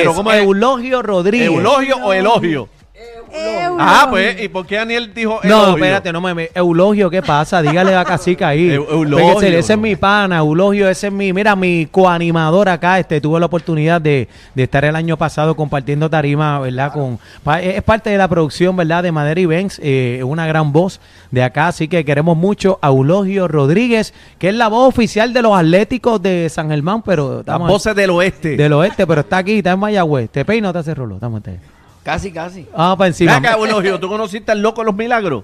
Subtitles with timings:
[0.00, 0.42] Pero ¿cómo es?
[0.42, 1.46] Eulogio Rodríguez.
[1.46, 2.68] ¿Eulogio o Elogio?
[3.78, 5.74] Ah, pues, ¿y por qué Daniel dijo No, Elogio?
[5.76, 7.60] espérate, no me, me- Eulogio, ¿qué pasa?
[7.60, 8.68] Dígale a Cacica ahí.
[8.70, 9.36] Eu- Eulogio.
[9.38, 12.98] Ese, ese es mi pana, Eulogio, ese es mi, mira, mi coanimador acá.
[12.98, 16.92] Este, tuve la oportunidad de, de estar el año pasado compartiendo tarima, ¿verdad?
[16.92, 17.18] Con,
[17.60, 19.02] es parte de la producción, ¿verdad?
[19.02, 22.88] De Madera y Benz, eh, una gran voz de acá, así que queremos mucho a
[22.88, 27.58] Eulogio Rodríguez, que es la voz oficial de los Atléticos de San Germán, pero Las
[27.58, 28.56] voces del oeste.
[28.56, 30.30] del oeste, pero está aquí, está en Mayagüez.
[30.30, 31.75] Te peino, te hace rolo, estamos en
[32.06, 32.64] Casi, casi.
[32.76, 33.34] Vamos para encima.
[33.36, 35.42] acá, Eulogio, ¿tú conociste al loco de los milagros?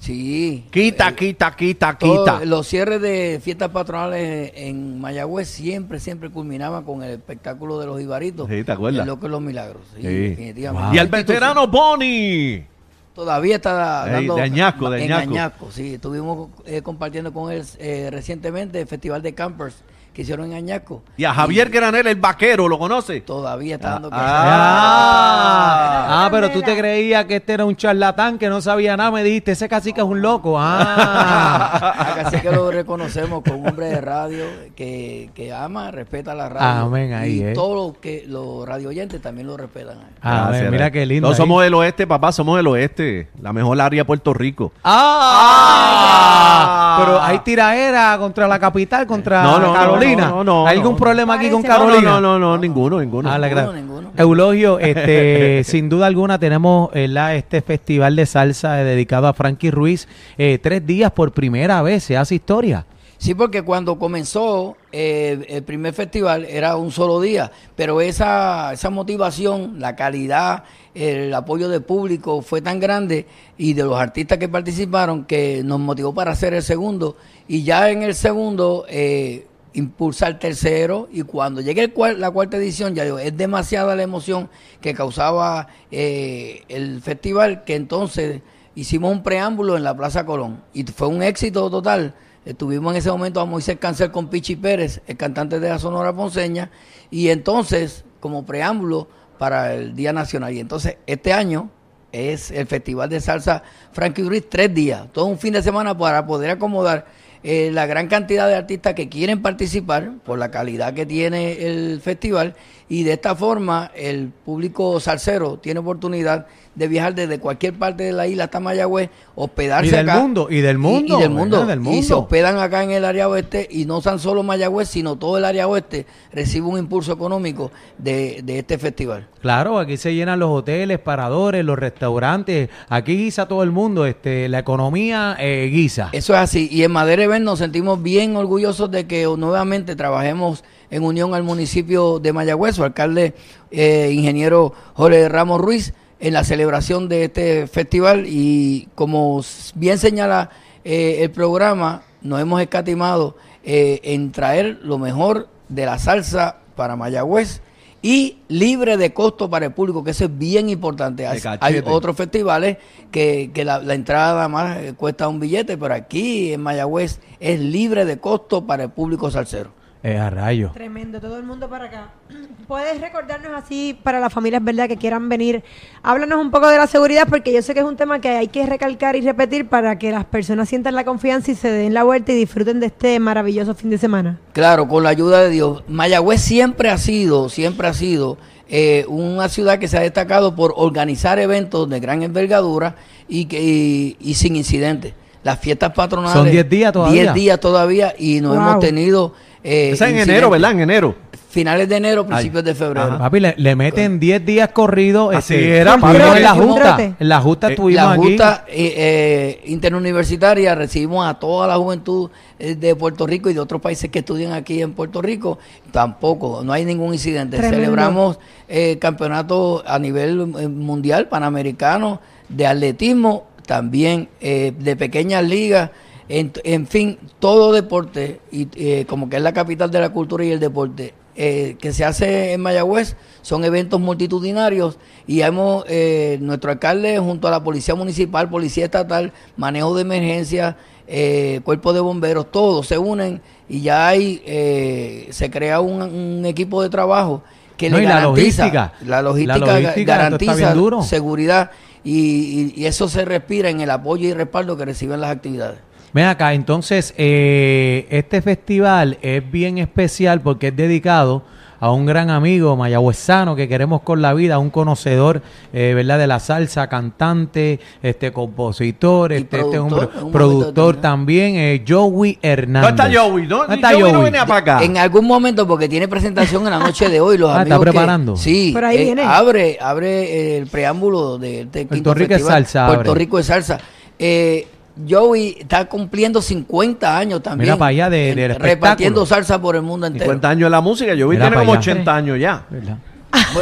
[0.00, 0.66] Sí.
[0.72, 2.44] Quita, Eh, quita, quita, todo- quita.
[2.44, 8.00] los cierres de fiestas patronales en Mayagüez siempre, siempre culminaban con el espectáculo de los
[8.00, 8.48] ibaritos.
[8.48, 9.02] Sí, ¿te acuerdas?
[9.02, 9.82] El loco de los milagros.
[9.94, 10.08] Sí, Sí.
[10.08, 10.96] definitivamente.
[10.96, 12.66] Y al veterano Bonnie.
[13.14, 15.30] Todavía está Ey, dando de Añasco, de en Añasco.
[15.30, 15.94] Añasco, sí.
[15.94, 19.76] Estuvimos eh, compartiendo con él eh, recientemente el Festival de Campers
[20.12, 21.02] que hicieron en Añasco.
[21.16, 23.20] Y a Javier Granel, el vaquero, ¿lo conoce?
[23.22, 28.48] Todavía está dando Ah, ah, pero tú te creías que este era un charlatán que
[28.48, 29.10] no sabía nada.
[29.10, 30.56] Me dijiste, ese cacique es un loco.
[30.58, 32.16] Ah.
[32.24, 34.44] Así que lo reconocemos como un hombre de radio
[34.76, 36.86] que, que ama, respeta la radio.
[36.86, 37.52] Amén, ahí, y eh.
[37.54, 39.98] todos los que los radio oyentes también lo respetan.
[39.98, 40.08] a él.
[40.22, 41.28] Ah, mira qué lindo.
[41.28, 41.36] No ahí.
[41.36, 43.28] somos del oeste, papá, somos del oeste.
[43.40, 44.72] La mejor área de Puerto Rico.
[44.84, 50.28] Ah, pero hay tiraera contra la capital, contra No, no, Carolina.
[50.28, 52.02] no, no, no, ¿Hay algún problema aquí con Carolina?
[52.12, 53.30] No, no, no, no, ninguno, ninguno.
[53.30, 54.10] Ah, la Ninguno, ninguno.
[54.16, 57.34] Eulogio, este, sin duda alguna tenemos ¿verdad?
[57.36, 60.08] este festival de salsa dedicado a Frankie Ruiz.
[60.38, 62.84] eh, tres días por primera vez, se hace historia.
[63.22, 68.90] Sí, porque cuando comenzó eh, el primer festival era un solo día, pero esa, esa
[68.90, 74.48] motivación, la calidad, el apoyo del público fue tan grande y de los artistas que
[74.48, 77.16] participaron que nos motivó para hacer el segundo
[77.46, 82.32] y ya en el segundo eh, impulsa el tercero y cuando llegue el cual- la
[82.32, 84.50] cuarta edición ya digo, es demasiada la emoción
[84.80, 88.40] que causaba eh, el festival que entonces
[88.74, 92.14] hicimos un preámbulo en la Plaza Colón y fue un éxito total.
[92.44, 95.78] Eh, Tuvimos en ese momento a Moisés Cancel con Pichi Pérez, el cantante de la
[95.78, 96.70] Sonora Ponceña,
[97.10, 99.08] y entonces, como preámbulo
[99.38, 100.52] para el Día Nacional.
[100.52, 101.70] Y entonces, este año
[102.12, 106.26] es el Festival de Salsa Frankie Ruiz, tres días, todo un fin de semana para
[106.26, 107.06] poder acomodar
[107.42, 112.00] eh, la gran cantidad de artistas que quieren participar por la calidad que tiene el
[112.00, 112.54] festival
[112.92, 116.44] y de esta forma el público salsero tiene oportunidad
[116.74, 120.20] de viajar desde cualquier parte de la isla hasta Mayagüez, hospedarse Y del acá.
[120.20, 121.64] mundo, y del mundo, Y, del mundo.
[121.64, 122.18] Del Y se mundo.
[122.18, 125.68] hospedan acá en el área oeste y no tan solo Mayagüez, sino todo el área
[125.68, 129.26] oeste recibe un impulso económico de, de este festival.
[129.40, 132.68] Claro, aquí se llenan los hoteles, paradores, los restaurantes.
[132.90, 134.04] Aquí guisa todo el mundo.
[134.04, 136.10] Este, la economía eh, guisa.
[136.12, 136.68] Eso es así.
[136.70, 140.62] Y en Madera Event nos sentimos bien orgullosos de que nuevamente trabajemos
[140.92, 143.34] en unión al municipio de Mayagüez, su alcalde,
[143.70, 148.26] eh, ingeniero Jorge Ramos Ruiz, en la celebración de este festival.
[148.28, 149.42] Y como
[149.74, 150.50] bien señala
[150.84, 156.94] eh, el programa, nos hemos escatimado eh, en traer lo mejor de la salsa para
[156.94, 157.62] Mayagüez
[158.02, 161.26] y libre de costo para el público, que eso es bien importante.
[161.26, 162.76] Hay, otros festivales
[163.10, 167.58] que, que la, la entrada más eh, cuesta un billete, pero aquí en Mayagüez es
[167.60, 169.70] libre de costo para el público salsero.
[170.04, 170.72] Eh, a rayo.
[170.74, 172.08] Tremendo, todo el mundo para acá.
[172.66, 174.88] Puedes recordarnos así para las familias, ¿verdad?
[174.88, 175.62] Que quieran venir.
[176.02, 178.48] Háblanos un poco de la seguridad, porque yo sé que es un tema que hay
[178.48, 182.02] que recalcar y repetir para que las personas sientan la confianza y se den la
[182.02, 184.40] vuelta y disfruten de este maravilloso fin de semana.
[184.52, 185.84] Claro, con la ayuda de Dios.
[185.86, 188.38] Mayagüez siempre ha sido, siempre ha sido
[188.68, 192.96] eh, una ciudad que se ha destacado por organizar eventos de gran envergadura
[193.28, 195.14] y, que, y, y sin incidentes.
[195.44, 196.32] Las fiestas patronales.
[196.36, 197.22] Son 10 días todavía.
[197.22, 198.56] 10 días todavía y no Wow.
[198.58, 199.32] hemos tenido.
[199.64, 200.72] Eh, Esa en enero, ¿verdad?
[200.72, 201.14] En enero.
[201.50, 203.18] Finales de enero, principios de febrero.
[203.18, 205.34] Papi, le, le meten 10 días corridos.
[205.34, 206.16] Así este, era, papi.
[206.16, 207.16] en la Un Junta.
[207.20, 208.22] En la Junta Eh, estuvimos la aquí.
[208.22, 213.82] Junta eh, eh, Interuniversitaria recibimos a toda la juventud de Puerto Rico y de otros
[213.82, 215.58] países que estudian aquí en Puerto Rico.
[215.90, 217.56] Tampoco, no hay ningún incidente.
[217.58, 217.76] Tremendo.
[217.84, 225.90] Celebramos eh, campeonatos a nivel mundial, panamericano, de atletismo, también eh, de pequeñas ligas.
[226.28, 230.44] En, en fin, todo deporte, y eh, como que es la capital de la cultura
[230.44, 236.36] y el deporte, eh, que se hace en Mayagüez son eventos multitudinarios y hemos, eh,
[236.40, 240.76] nuestro alcalde junto a la policía municipal, policía estatal, manejo de emergencia,
[241.06, 246.46] eh, cuerpo de bomberos, todos se unen y ya hay, eh, se crea un, un
[246.46, 247.42] equipo de trabajo
[247.82, 248.92] que No, le y la garantiza, logística.
[249.06, 251.02] la logística, La logística, garantiza duro.
[251.02, 251.70] seguridad
[252.04, 255.78] y, y- y eso se respira en el apoyo y respaldo que reciben las actividades.
[256.12, 261.42] Ven acá, entonces, eh, este festival es bien especial porque es dedicado
[261.82, 265.42] a un gran amigo mayagüezano que queremos con la vida, un conocedor,
[265.72, 266.16] eh, ¿verdad?
[266.16, 272.38] De la salsa, cantante, este compositor, Y este, este hombre, productor, un también, eh, Joey
[272.40, 272.90] Hernández.
[272.96, 273.46] ¿Dónde está Joey?
[273.48, 273.58] ¿No?
[273.58, 274.22] ¿Dónde está Joey no Joey?
[274.30, 274.84] venía para acá.
[274.84, 277.78] En algún momento, porque tiene presentación en la noche de hoy, los Ah, amigos ¿está
[277.84, 278.36] que- preparando?
[278.36, 279.22] sí, Por ahí eh, viene.
[279.24, 283.18] abre, abre el preámbulo de, Puerto Rico es salsa, Puerto abre.
[283.18, 283.80] Rico es salsa.
[284.20, 284.68] Eh,
[285.08, 287.66] Joey está cumpliendo 50 años también.
[287.66, 289.26] Mira para allá de- del Repartiendo espectáculo.
[289.26, 290.24] salsa por el mundo entero.
[290.24, 291.14] 50 años en la música.
[291.14, 291.80] Yo vi Mira tiene como allá.
[291.80, 292.66] 80 años ya.
[292.70, 292.96] ¿Verdad?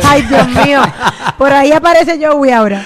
[0.04, 0.80] Ay, Dios mío.
[1.38, 2.84] Por ahí aparece Joey ahora.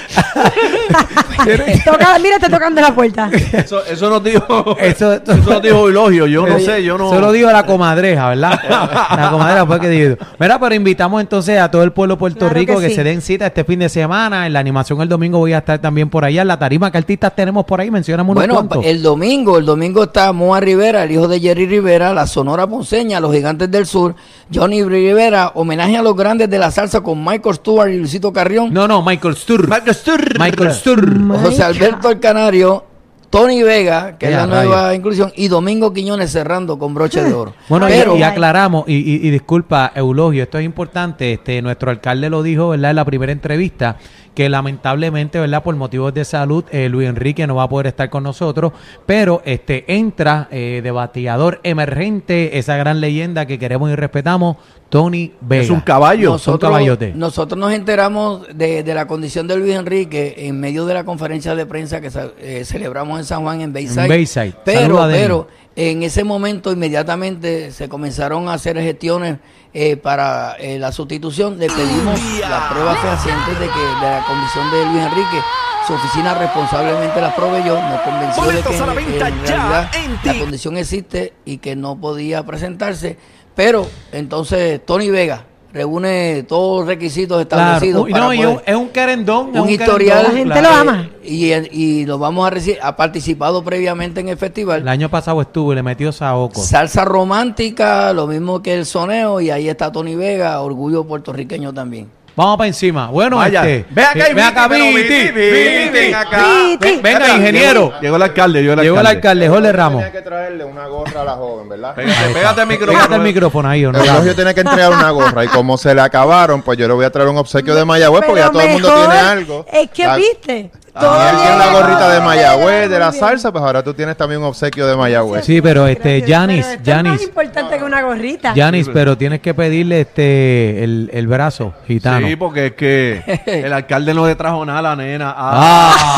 [1.85, 3.31] Toca, mira, está tocando la puerta.
[3.53, 4.77] Eso, eso nos dijo.
[4.79, 6.27] Eso- Eso, nos dijo Eulogio.
[6.27, 7.11] Yo no sé, yo no.
[7.11, 8.61] Solo digo la comadreja, ¿verdad?
[9.17, 10.17] la comadreja fue que dijo.
[10.39, 12.95] Mira, pero invitamos entonces a todo el pueblo de Puerto Claro Rico que que, sí.
[12.97, 14.47] se den cita este fin de semana.
[14.47, 16.43] En la animación el domingo voy a estar también por allá.
[16.43, 20.05] En la tarima que artistas tenemos por ahí, mencionamos unos Bueno, el domingo, el domingo
[20.05, 24.15] está Moa Rivera, el hijo de Jerry Rivera, la Sonora Ponceña, los Gigantes del Sur,
[24.53, 28.73] Johnny Rivera, homenaje a los grandes de la salsa con Michael Stewart y Luisito Carrión.
[28.73, 29.69] No, no, Michael Sturr.
[29.69, 30.39] Michael Sturr.
[30.39, 31.29] Michael Sturr.
[31.43, 32.85] José Alberto el Canario,
[33.31, 37.33] Tony Vega, que es Ya, la nueva inclusión, y Domingo Quiñones cerrando con broche de
[37.33, 37.55] oro.
[37.69, 42.43] Bueno, y, aclaramos, y, y- y disculpa, Eulogio, esto es importante, este nuestro alcalde lo
[42.43, 42.91] dijo, ¿verdad?
[42.91, 43.97] En la primera entrevista,
[44.35, 45.63] que lamentablemente, ¿verdad?
[45.63, 48.73] Por motivos de salud, eh, Luis Enrique no va a poder estar con nosotros,
[49.07, 54.57] pero este entra eh, de bateador emergente, esa gran leyenda que queremos y respetamos,
[54.89, 55.63] Tony Vega.
[55.63, 56.31] Es un caballo.
[56.31, 57.13] nosotros, caballote.
[57.15, 61.55] nosotros nos enteramos de, de la condición de Luis Enrique en medio de la conferencia
[61.55, 64.03] de prensa que eh, celebramos en San Juan, en Bayside.
[64.03, 64.55] En Bayside.
[64.65, 69.39] Pero, pero en ese momento inmediatamente se comenzaron a hacer gestiones
[69.73, 71.59] eh, para eh, la sustitución.
[71.59, 75.43] Le pedimos las pruebas fehacientes de que de la condición de Luis Enrique.
[75.87, 79.57] Su oficina responsablemente las proveyó, nos convenció de que a la en, venta en ya
[79.57, 83.19] realidad en la condición existe y que no podía presentarse.
[83.55, 88.09] Pero entonces Tony Vega reúne todos los requisitos Claro, establecidos.
[88.11, 89.59] para no, y poder- es un querendón.
[89.59, 90.23] un historial.
[90.23, 90.69] La gente claro.
[90.85, 91.09] lo ama.
[91.23, 92.79] y, y lo vamos a recibir.
[92.83, 94.81] Ha participado previamente en el festival.
[94.83, 96.61] El año pasado estuvo y le metió Saoco.
[96.63, 102.09] Salsa romántica, lo mismo que el soneo, y ahí está Tony Vega, orgullo puertorriqueño también.
[102.37, 103.07] Vamos para encima.
[103.09, 103.61] Bueno, Vaya.
[103.69, 103.87] este.
[103.95, 106.39] Ve acá, eh, ven acá, Viti, acá.
[106.67, 107.01] Viti.
[107.01, 107.81] Venga, Acá, ingeniero.
[107.89, 109.17] Llegó, llegó el alcalde, llegó el Llegó el alcalde.
[109.47, 110.03] alcalde, Jorge Ramos.
[110.05, 111.95] Tenía que traerle una gorra a la joven, ¿verdad?
[111.95, 112.99] Pégate, pégate el micrófono.
[112.99, 113.99] Pégate el micrófono ahí, ¿o no?
[114.03, 116.95] El elogio tiene que entregar una gorra y como se le acabaron, pues yo le
[116.95, 119.67] voy a traer un obsequio de Mayagüez porque ya todo el mundo tiene algo.
[119.73, 120.71] Es que viste.
[120.97, 124.41] Y él tiene la gorrita de Mayagüez, de la salsa, pues ahora tú tienes también
[124.41, 125.45] un obsequio de Mayagüez.
[125.45, 126.25] Sí, pero este.
[126.27, 128.53] Janis, esto es más Janis, importante que una gorrita.
[128.55, 132.29] Janis, pero tienes que pedirle este el, el brazo gitano.
[132.29, 135.35] Sí, porque es que el alcalde no le trajo nada a la nena.
[135.37, 136.17] Ah.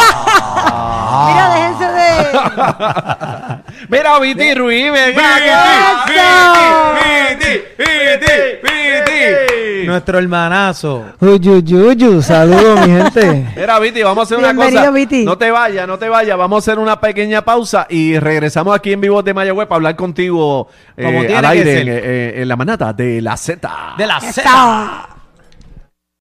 [1.28, 3.87] Mira, déjense de.
[3.88, 6.04] Mira, Viti Ruiz, ven acá.
[6.06, 6.95] ¡Eso!
[6.95, 7.95] Viti, Viti, Viti, Viti.
[9.96, 11.04] Nuestro hermanazo.
[11.20, 13.46] Uyuyuyu, saludos mi gente.
[13.56, 14.90] Mira, Viti, vamos a hacer una cosa.
[14.90, 15.24] Viti.
[15.24, 16.36] No te vayas, no te vayas.
[16.36, 19.96] Vamos a hacer una pequeña pausa y regresamos aquí en vivo de Mayagüez para hablar
[19.96, 23.94] contigo eh, al aire en, eh, en la manata de la Z.
[23.96, 24.20] De la.
[24.20, 25.15] Z.